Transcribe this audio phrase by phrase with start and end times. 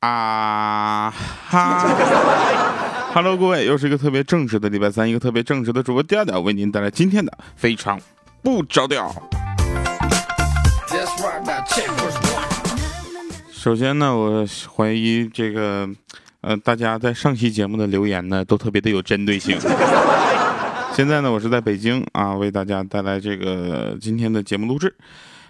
[0.00, 1.14] 啊
[1.48, 1.86] 哈
[3.14, 8.00] ！Hello，各位，又是一个特别正直的礼拜三，一个特别正直的主播调调为您带来今天的非常
[8.42, 9.14] 不着调。
[13.52, 14.44] 首先呢，我
[14.76, 15.88] 怀疑这个，
[16.42, 19.56] 呃，大家在上期节目的留言呢，都特别的有针对性。
[20.92, 24.92] 现在呢，我是在北京啊，为大家带来这个今天的节目录制。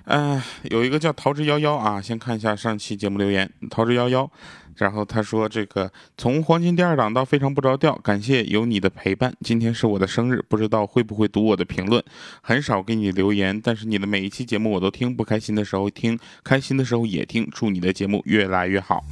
[0.05, 3.48] 哎，有一个叫桃之夭夭啊，先看一下上期节目留言。
[3.70, 4.28] 桃之夭夭，
[4.77, 9.32] 然后他说：“这个从黄金第二档到非常不着调，感谢有你的陪伴。
[9.40, 12.02] 今天是我的生日，不知道会不会读我的评论。
[12.43, 17.48] 很少给你留言，但是你的每一期节目我都听，不开心的时候听，开心的时候也听。
[17.51, 19.02] 祝你的节目越来越好。”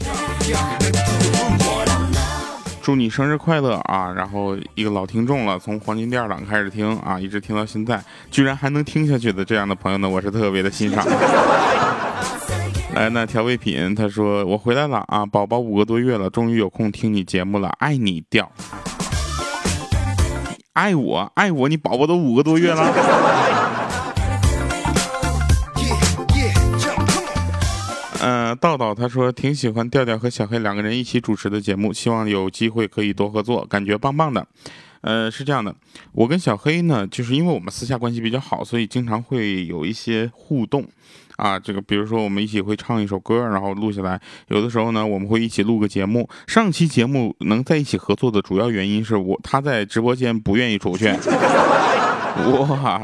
[2.91, 4.13] 祝你生日快乐啊！
[4.17, 11.07] 然后一个老听众了，从黄金第二档开始听啊，一直听到现在，居然还能听下去的这样的朋友呢，我是特别的欣赏。
[12.97, 18.51] 来，那调味品他说我回来了啊，宝宝五个多月了，终于有空听你节目了，爱你调，
[20.73, 23.70] 爱我爱我，你宝宝都五个多月了。
[28.21, 34.47] 嗯，道道他说挺喜欢调调和小黑两个人一起主持的节目，希望有机会可以多合作，感觉棒棒的。
[35.01, 35.75] 呃，是这样的，
[36.13, 40.87] 我跟小黑呢，就是因为我们私下关系比较好，所以经常会有一些互动
[41.37, 41.59] 啊。
[41.59, 44.21] 这个比如说我们一起会唱一首歌，然后录下来。
[44.49, 46.29] 有的时候呢，我们会一起录个节目。
[46.47, 51.07] 上期节目能在一起合作的主要原因是我他在直播间不愿意出去。
[52.69, 53.01] 哇。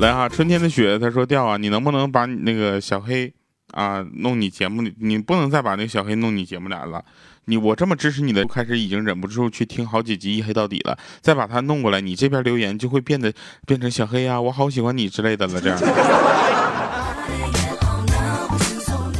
[0.00, 3.30] 来哈，春天的雪，他说掉啊，你能不能把你那个小黑
[3.72, 4.82] 啊弄你节目？
[4.98, 7.04] 你不能再把那个小黑弄你节目来了。
[7.44, 13.30] 你我这么支持你的，开始已经忍不住去听好几集一黑到底了，再把他弄过来，你这边留言就会变得
[13.66, 15.60] 变成小黑呀，我好喜欢你之类的了。
[15.60, 15.78] 这样，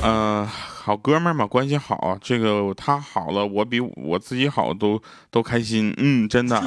[0.03, 4.99] 嗯，好哥们儿嘛，关系好，这个他好了，我比我自己好都
[5.31, 5.93] 都开心。
[5.99, 6.59] 嗯，真的。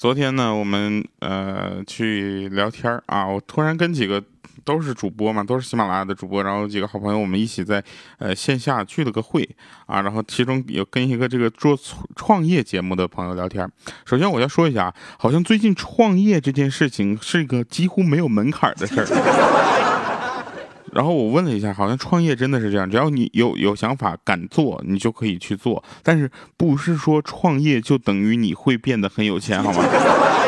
[0.00, 4.24] 昨天呢，我们呃去聊天啊，我突然跟几个
[4.64, 7.84] 都是主播嘛，都是喜马拉雅的主播，然后几个好朋友，我们一起在
[8.16, 9.46] 呃线下聚了个会
[9.84, 11.78] 啊，然后其中有跟一个这个做
[12.16, 13.70] 创业节目的朋友聊天。
[14.06, 20.09] 首先我要说一下，好像最近创业这件事情是一个几乎没有门槛的事儿。
[20.92, 25.82] 然后我问了一下，好像创业真的是这样，只要你有有想法、敢做，你就可以去做。
[26.02, 29.84] 但是不是说创业就等于你会变得很有钱，好吗？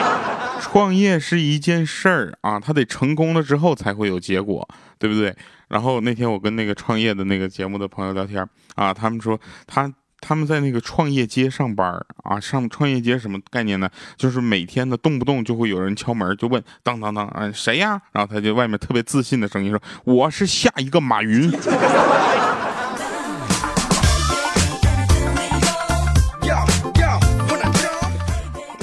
[0.61, 4.67] 创业是一件事儿啊，它得成功了之后才会有结果，
[4.99, 5.35] 对不对？
[5.69, 9.93] 然后那天我跟那个创业的那个节目的朋友聊天啊，他们说他。
[10.25, 13.91] 他们在那个创业街上班啊，上创业街什么概念呢？
[14.17, 18.01] 就是每天的，动不动就会有人敲门，就问当当当，啊，谁呀？
[18.13, 21.53] 然后他就外面特别自信的声音说：“我是下一个马云。”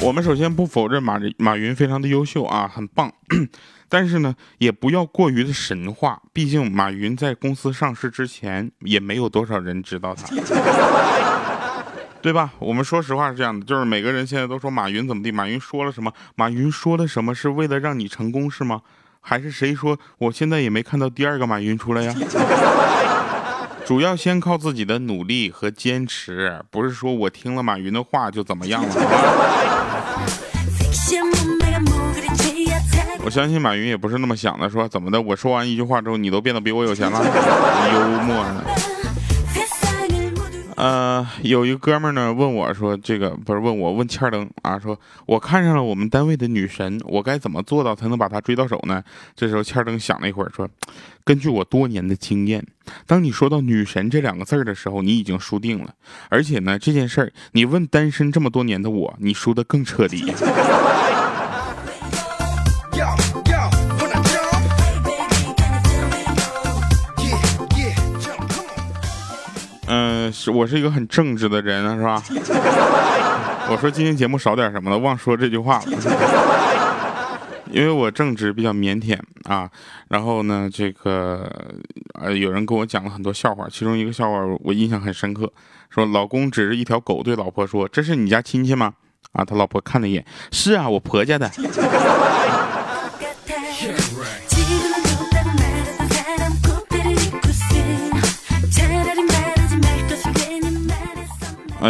[0.02, 3.12] 我们首先不否认马马云非常的优秀啊，很棒。
[3.90, 10.28] 但是呢，也不要过于的神话，毕竟马云在公司上市之前，也没有多少人知道他，
[12.22, 12.54] 对吧？
[12.60, 16.14] 我们说实话是这样的，就是每个人现在都说马云怎么地，马云说了什么？
[16.36, 18.82] 马云说了什么是为了让你成功是吗？
[19.22, 19.98] 还是谁说？
[20.18, 22.16] 我现在也没看到第二个马云出来呀。
[23.86, 28.96] 主要先靠自己的努力和坚持，不是说我听了马云的话就怎么样了。
[33.30, 35.22] 我相信马云也不是那么想的，说怎么的？
[35.22, 37.24] 我说完一句话之后，你都变得比我有钱了，
[37.94, 38.64] 幽默呢。
[40.76, 49.04] 呃，有一个哥们呢问我说，这个不是问我问欠灯啊，说我看上了我们单位的女神，我该怎么做到才能把她追到手呢？
[49.36, 50.68] 这时候欠灯想了一会儿，说，
[51.24, 52.66] 根据我多年的经验，
[53.06, 55.94] 当你说到女神这两个字的时候，你已经输定了。
[56.30, 60.34] 而且呢，这件事儿你问单身这么多年的我，你输的更彻底。
[70.48, 72.24] 我是一个很正直的人，是吧？
[73.70, 75.86] 我说今天节目少点什么了，忘说这句话了。
[77.72, 79.70] 因为我正直，比较腼腆啊。
[80.08, 81.48] 然后呢，这个
[82.20, 85.52] 呃，有人跟我讲了很多笑话，其中一个笑话我印象很深刻，
[85.90, 88.94] 说老公指着一条狗对老婆说：“这是你家亲戚吗？”
[89.34, 91.48] 啊，他老婆看了一眼，是啊，我婆家的。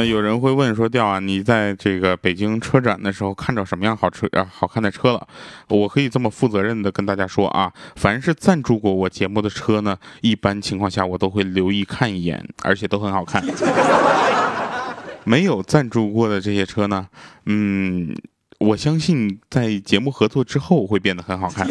[0.03, 5.27] 有人会问说，调啊，你在这个北京车展的时候看着什么样好车啊好看的车了？
[5.67, 13.43] 我可以这么负责任的跟大家说啊，凡是赞助过我节目的车呢，一般情况下我都会留意看一眼，而且都很好看。
[15.25, 17.07] 没有赞助过的这些车呢，
[17.45, 18.15] 嗯，
[18.59, 21.67] 我相信在节目合作之后会变得很好看。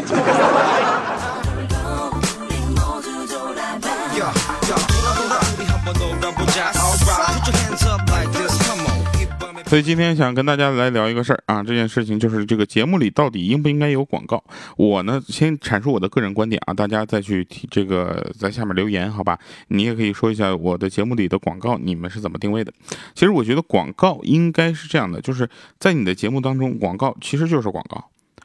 [9.69, 14.43] 所以今天想跟大家来聊一个事儿啊，这件事情就是这个节目里到底应不应该有广告？
[14.79, 19.39] 我呢先阐述我的个人观点啊，大家再去提这个在下面留言，好吧？
[19.69, 22.73] 你也可以说一下我的节目里的广告你们是怎么定位的？
[23.15, 25.47] 其实我觉得广告应该是这样的，就是
[25.79, 28.03] 在你的节目当中，广告其实就是广告。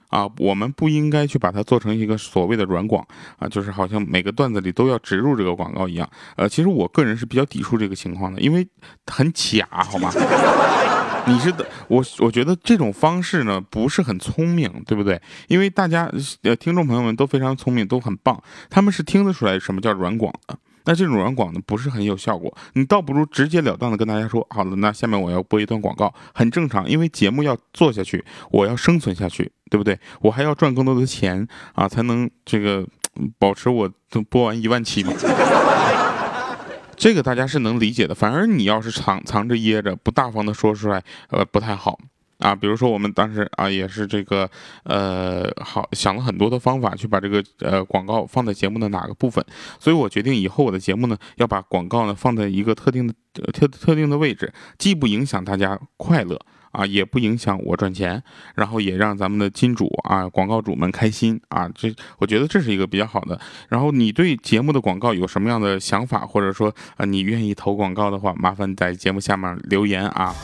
[0.09, 3.03] 啊，我们不应该去把它做成一个所谓的软广
[3.39, 6.07] 啊，就是好像每个段子里都要植入这个广告一样。
[6.35, 8.67] 呃，其实我个人是比较抵触这个情况的，因为
[9.07, 10.11] 很假，好吗？
[11.27, 15.21] 你是的，我我觉得这种方式呢不是很聪明，对不对？
[15.47, 16.11] 因为大家
[16.41, 20.57] 呃听众朋友们都非常聪明，都很棒，他们是听得出来什么叫软广的。
[20.85, 29.97] 那这种软广呢不是很有效果，你倒不如直截了当的跟大家说，好了，那下面我要播一段广告，很正常，因为节目要做下去，我要生存下去，对不对？
[30.19, 32.85] 我还要赚更多的钱啊，才能这个
[33.39, 35.13] 保持我都播完一万期嘛。
[37.03, 41.99] 这个大家是能理解的，反而你要是藏藏着掖着，不大方的说出来，呃，不太好。
[42.37, 44.49] 啊，比如说我们当时啊，也是这个，
[44.85, 49.43] 呃，好想了很多的方法去把这个呃广告放在节目的哪个部分，
[49.81, 53.13] 所以我决定以后我的节目呢，要把广告呢放在一个特定的
[53.51, 56.39] 特特定的位置，既不影响大家快乐
[56.73, 58.21] 啊，也不影响我赚钱，
[58.55, 63.39] 然后也让咱们的金主啊广告主们开心啊，这我觉得这是一个比较好的。
[63.69, 70.35] 然后你对节目的广告有什么样的想法，或者说啊你愿意投广告的话，麻烦在节目下面留言啊。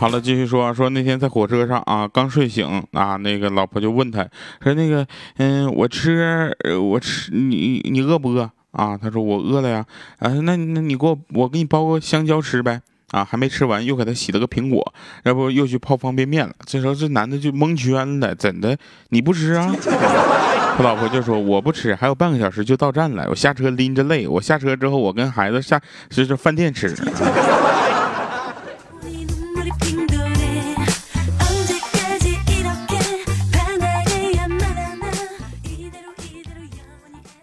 [0.00, 4.26] 好了，继续说说那天在火车上啊，刚睡醒啊，那个老婆就问他
[4.62, 5.06] 说：“那个，
[5.36, 9.84] 嗯，我吃，我吃，你你饿不饿啊？”他说：“我饿了呀。”
[10.20, 12.80] 啊，那那你给我，我给你包个香蕉吃呗。
[13.10, 14.94] 啊，还没吃完，又给他洗了个苹果，
[15.24, 16.54] 要不又去泡方便面了。
[16.64, 18.74] 这时候这男的就蒙圈了，怎的？
[19.10, 19.70] 你不吃啊？
[20.78, 23.26] 他老婆就说：“我不吃，还有半个小时就到站了。
[23.28, 26.96] 我下车拎着累，我下车之后，我跟孩子下就是饭店吃。”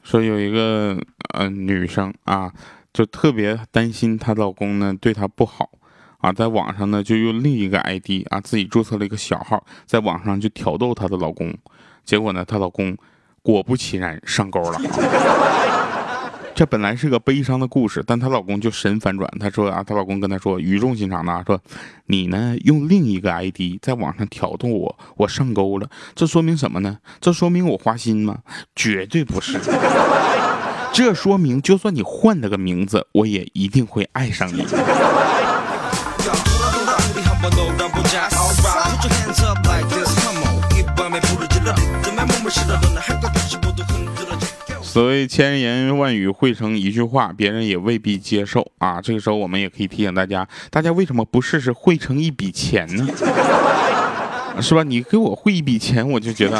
[0.08, 0.98] 说有一个
[1.34, 2.50] 呃女生啊，
[2.94, 5.70] 就特别担心她老公呢对她不好
[6.20, 11.54] 啊，在网上呢就用另一个 ID 啊自己注册了一个小号，在网上就挑逗她的老公，
[12.06, 12.96] 结果呢她老公
[13.42, 14.80] 果不其然上钩了。
[16.58, 19.32] 这本来是个悲伤的故事，但她老公就神反转。
[19.40, 21.62] 她说啊，她老公跟她说，语重心长的说，
[22.08, 25.88] 你呢用另一个 ID 在网上挑逗我，我上钩了。
[26.16, 26.98] 这说明什么呢？
[27.22, 28.40] 这说明我花心吗？
[28.76, 29.60] 绝对不是。
[30.92, 34.66] 这说明就算你换了个名字，我也一定会爱上你。
[44.98, 49.00] 所谓千言万语汇成一句话，别人也未必接受啊。
[49.00, 53.08] 这个时候，我们也可以提醒大家：大家为什么不试试汇成一笔钱呢？
[54.60, 54.82] 是吧？
[54.82, 56.58] 你给我汇一笔钱，我就觉得。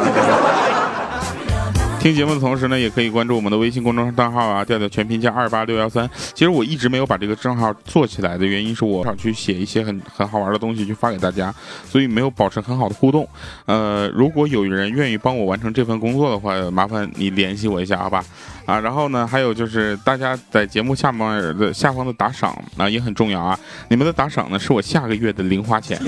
[2.00, 6.10] 听节目的同时呢，也可以关注我们的微信公众账号啊，调调全拼加二八六幺三。
[6.34, 11.54] 其实我一直没有把这个账号做起来的原因是我想去写一些很很好玩的东西去发给大家，
[11.86, 13.28] 所以没有保持很好的互动。
[13.66, 18.24] 呃，如果有人愿意帮我完成这份工作的话，麻烦你联系我一下，好吧？
[18.66, 21.28] 啊，然后呢，还有就是大家在节目下面
[21.58, 26.00] 的下方的打赏啊也很重要啊，你们的打赏呢是我下个月的零花钱。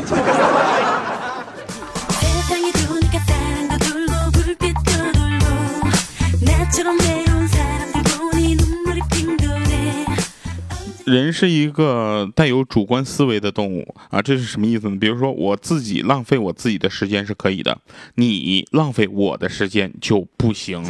[11.09, 14.97] 人是一个带有主观思维的动物啊，这是什么意思呢？
[14.99, 17.79] 比如说，我自己浪费我自己的时间是可以的，
[18.15, 20.83] 你浪费我的时间就不行。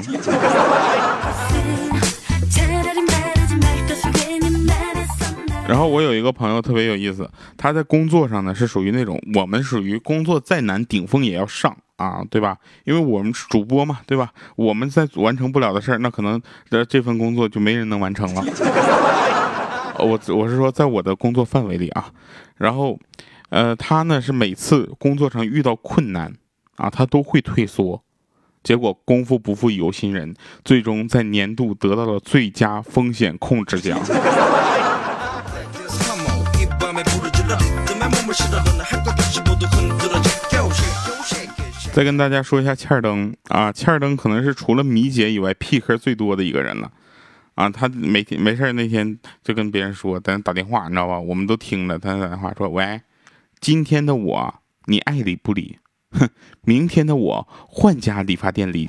[5.66, 12.58] 然后我有一个朋友特别有意思，他在工作上呢是属于那种我们属于工作再难顶峰也要上啊，对吧？
[12.84, 14.32] 因为我们是主播嘛，对吧？
[14.58, 18.44] 我们在完成不了的事儿，那可能这这份工作就没人能完成了。
[20.00, 22.12] 我我是说，在我的工作范围里啊，
[22.58, 22.98] 然后，
[23.50, 26.34] 呃，他呢是每次工作上遇到困难
[26.78, 28.04] 啊，他都会退缩。
[28.62, 34.00] 结果功夫不负有心人，最终在年度得到了最佳风险控制奖。
[41.92, 46.92] 再跟大家说一下欠儿灯啊，欠儿灯可能是除了米姐以外屁壳最多的一个人了
[47.60, 47.70] 啊。
[47.70, 51.20] 他每天没事那天就跟别人说，咱打电话，你知道吧？
[51.20, 53.02] 我们都听了，他打电话说：“喂，
[53.60, 55.78] 今天的我你爱理不理？
[56.12, 56.30] 哼，
[56.62, 58.88] 明天的我换家理发店理。”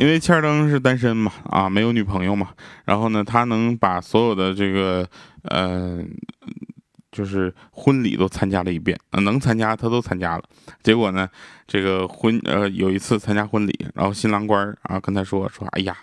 [0.00, 2.48] 因为欠儿灯是单身嘛，啊，没有女朋友嘛，
[2.86, 5.06] 然后呢，他能把所有的这个，
[5.42, 6.02] 呃，
[7.20, 10.44] 就是婚礼都参加了一遍，能参加他都参加了。
[10.82, 11.28] 结果呢，
[11.66, 15.94] 这个婚，呃，有一次参加婚礼，然后新郎官啊跟他说说，哎呀，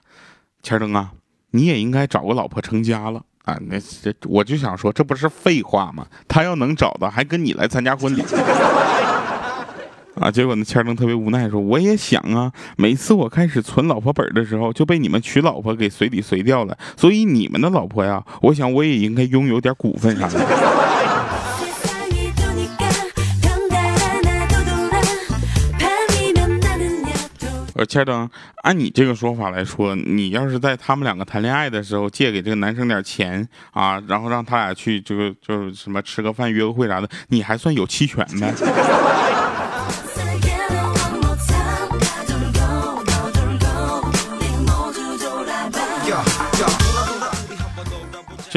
[0.61, 1.11] 欠儿灯啊，
[1.49, 3.57] 你也应该找个老婆成家了啊。
[3.61, 6.05] 那这我就想说，这不是废话吗？
[6.27, 8.21] 他要能找到，还跟你来参加婚礼。
[10.19, 10.31] 啊！
[10.31, 16.77] 结果那千灯特别无奈说：“我也想啊，每次我开始存老婆本的时候，就被你们娶老婆给随礼随掉了。
[16.95, 20.39] 所以你们的老婆呀，我想我也应该拥有点股份啥的。”
[27.73, 28.27] 我说千灯，
[28.63, 38.51] 按你这个说法来说，你要是在他们两个谈恋爱的时候借给这个男生点钱啊，然后让他俩去这个就是什么吃个饭、约个会啥的，你还算有期权呗？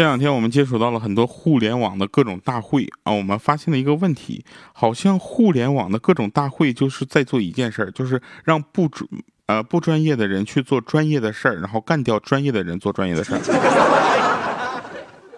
[0.00, 4.42] 这两天我们接触到了很多互联网的各种大会啊，我们发现了一个问题，
[4.73, 9.07] 好像互联网的各种大会就是在做一件事儿，就是让不专
[9.45, 13.40] 呃不专业的人去做专业的事儿，然后干掉专业的人做专业的事儿。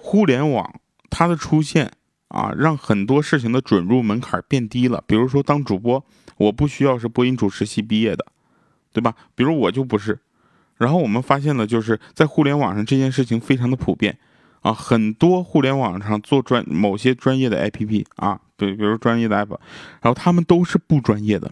[0.01, 0.73] 互联网
[1.11, 1.91] 它的出现
[2.29, 5.03] 啊，让很多事情的准入门槛变低了。
[5.09, 6.05] 比如说当主播，
[6.37, 8.25] 我不需要是播音主持系毕业的，
[8.93, 9.13] 对吧？
[9.35, 10.21] 比如我就不是。
[10.77, 14.17] 然后我们发现了，就是在互联网上这件事情非常的普遍。
[14.63, 19.51] 啊，很多互联网上做专某些专业的 APP 啊，比，比如专业的 App，
[20.01, 21.51] 然后他们都是不专业的。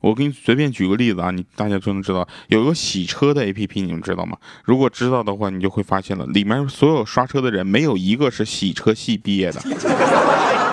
[0.00, 4.36] 我给你随便举个例子啊，你大家就能知道，有一个洗车的 APP，你们知道吗？
[4.62, 9.60] 如果知道的话，你就会发现了，里面所有刷车的人没有一个是洗车系毕业的。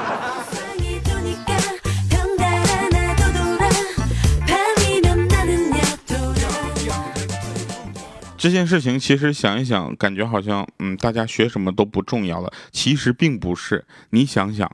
[8.41, 12.51] 这件事情其实想一想，感觉好像嗯，大家学什么都不重要了。
[12.71, 14.67] 其实并不是，你想想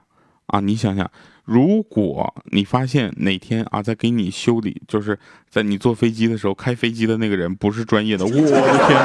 [0.46, 1.12] 啊，你想想，
[1.44, 5.20] 如果你发现哪天啊，在给你修理，就是
[5.50, 8.38] 在你坐飞机的时候，开飞机的那个人不是专业的，我的
[8.88, 8.98] 天！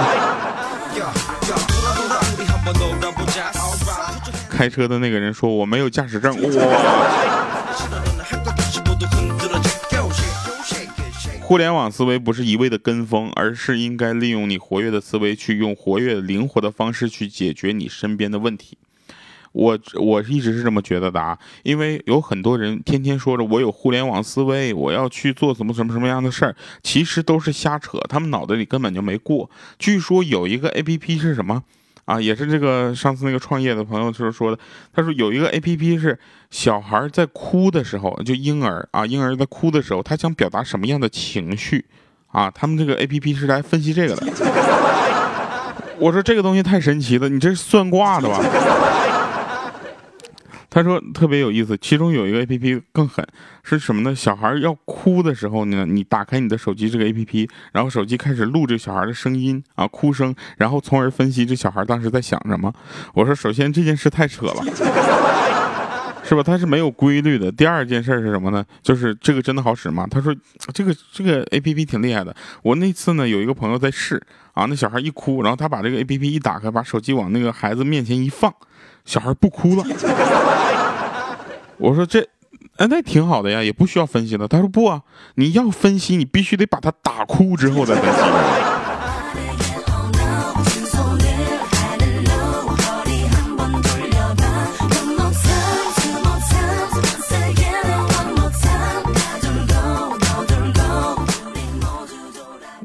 [4.48, 7.41] 开车的那个人说我没有驾驶证，哇！
[11.44, 18.78] 互联网思维不是一味的跟风，而是应该利用你活跃的思维，去用活跃灵活的方式去解决你身边的问题。
[19.52, 29.50] 我我一直是这么觉得的啊，因为有很多人天天说着我有互联网思维，我要去做什么什么什么样的事儿，其实都是瞎扯，他们脑袋里根本就没过。
[29.78, 31.64] 据说有一个 A P P 是什么？
[32.12, 34.58] 啊，也是这个上次那个创业的朋友就是说的，
[34.94, 36.18] 他说有一个 A P P 是
[36.50, 41.86] 小孩在哭的时候，就婴儿啊，婴儿在哭的时候，他想表达什么样的情绪
[42.26, 42.50] 啊？
[42.50, 44.26] 他们这个 A P P 是来分析这个的。
[45.98, 48.38] 我说这个东西太神奇了，你这是算卦的吧？
[50.74, 53.22] 他说特别有意思，其中有一个 A P P 更狠，
[53.62, 54.14] 是什么呢？
[54.14, 62.72] 小孩要哭的时候呢，你打开你的手机这个 A P P，然后手机开始录这小孩的声音啊，哭声，然后从而分析这小孩当时在想什么。
[63.12, 64.64] 我说，首先这件事太扯了，
[66.24, 66.42] 是吧？
[66.42, 67.52] 它是没有规律的。
[67.52, 68.64] 第二件事是什么呢？
[68.82, 70.06] 就是这个真的好使吗？
[70.10, 70.34] 他说，
[70.72, 72.34] 这个这个 A P P 挺厉害的。
[72.62, 74.18] 我那次呢，有一个朋友在试
[74.54, 78.50] 啊，那小孩一哭，然后他把这个 A P P 一打开，把手机往那个孩子面前一放。
[79.04, 79.84] 小孩不哭了，
[81.76, 82.20] 我说这，
[82.76, 84.46] 哎，那挺好的呀，也不需要分析了。
[84.46, 85.02] 他说不啊，
[85.34, 88.20] 你要分析，你必须得把他打哭之后再分析。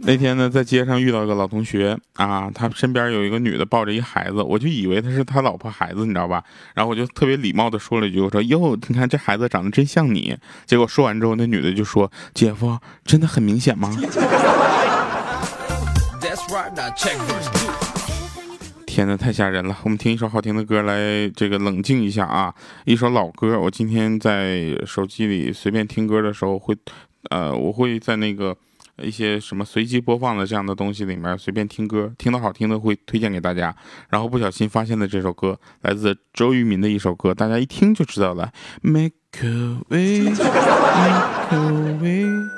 [0.07, 6.41] 那天呢，在街上遇到一个老同学啊，他身边有一个女的抱着一孩子，我就以为他是他老婆孩子，你知道吧？
[6.73, 10.33] 然后我就特别礼貌的说了一句，我说哟，你看这孩子长得真像你。
[10.65, 13.93] 结果说完之后，那女的就说，姐夫，真的很明显吗？
[18.85, 19.75] 天呐，太吓人了！
[19.83, 23.59] 我们听一首好听的歌来这个冷静一下啊，一首老歌。
[23.59, 26.73] 我今天在手机里随便听歌的时候会，
[27.29, 28.55] 呃，我会在那个。
[29.01, 33.75] 一些什么随机播放的这样的东西里面随便听歌，听到好听的会推荐给大家。
[34.09, 38.51] 然后不小心发现的这首歌来自周渝民的一首歌，大家一听就知道了。
[38.81, 40.41] Make a wish, make
[41.51, 42.56] a wish。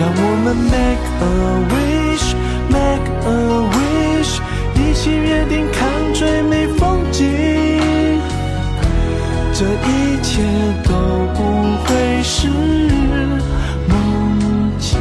[0.00, 1.28] 让我们 make a
[1.68, 3.36] wish，make a
[3.68, 4.40] wish，
[4.74, 7.28] 一起约定看最美风景，
[9.52, 10.40] 这一切
[10.84, 10.90] 都
[11.34, 12.48] 不会是
[13.90, 14.98] 梦境。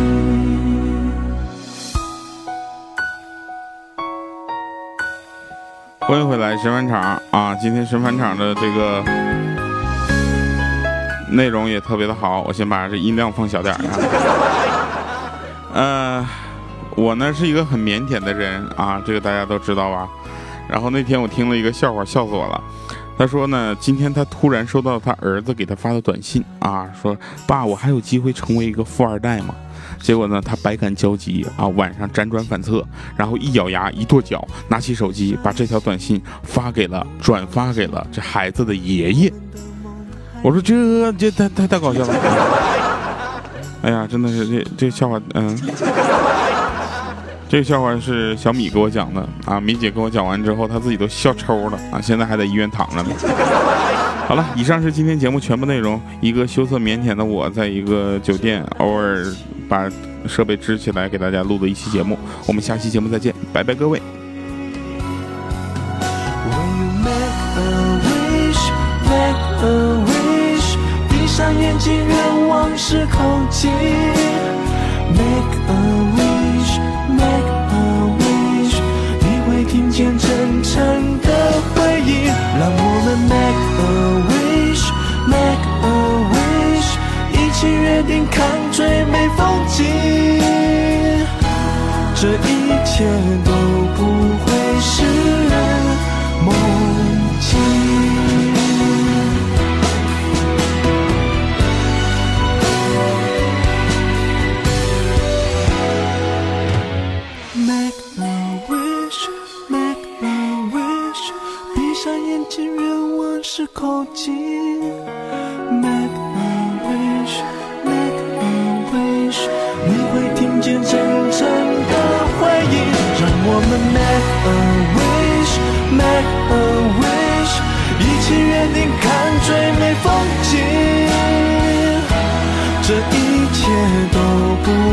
[6.01, 7.55] 欢迎回来神返场啊！
[7.55, 9.48] 今天神返场的这个。
[11.31, 13.79] 内容也特别的好，我先把这音量放小点儿。
[15.73, 16.27] 呃，
[16.95, 20.07] 我呢是一个很腼腆的人啊，这个大家都知道吧？
[20.67, 22.61] 然后那天我听了一个笑话，笑死我了。
[23.17, 29.53] 他说呢，今天他突然收到他儿子给他发的短信啊，说爸，我还有机会成为一个富二代吗？
[29.99, 32.81] 结果呢，他百感交集啊，晚上辗转反侧，
[33.17, 39.33] 然后一咬牙一跺脚，拿起手机把这条短信发给了转发给了这孩子的爷爷。
[40.41, 42.13] 我说这这太太太搞笑了！
[43.81, 45.57] 哎呀，真的是这这笑话，嗯，
[47.47, 49.59] 这个笑话是小米给我讲的啊。
[49.59, 53.09] 米姐跟我讲完之后，她自己都笑抽了啊，现在还在医院躺着呢。
[54.27, 55.99] 好了，以上是今天节目全部内容。
[56.21, 59.25] 一个羞涩腼腆的我，在一个酒店偶尔
[59.67, 59.89] 把
[60.27, 62.17] 设备支起来给大家录的一期节目。
[62.45, 64.01] 我们下期节目再见，拜拜各位。
[71.59, 73.71] 眼睛，愿望是口径。
[75.11, 75.71] Make a
[76.15, 77.73] wish, make a
[78.19, 78.75] wish，
[79.21, 81.27] 你会听见真诚的
[81.75, 82.25] 回应。
[82.59, 83.87] 让我们 make a
[84.29, 84.83] wish,
[85.27, 85.87] make a
[86.31, 86.89] wish，
[87.33, 88.37] 一起约定看
[88.71, 89.77] 最美风景。
[92.15, 92.51] 这一
[92.85, 93.05] 切
[93.45, 93.51] 都
[93.95, 93.99] 不
[94.43, 94.47] 会
[94.81, 94.97] 是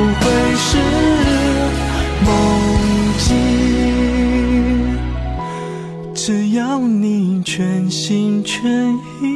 [0.06, 0.78] 不会是
[2.24, 2.30] 梦
[3.18, 3.26] 境。
[6.14, 8.64] 只要你全心全
[9.20, 9.35] 意。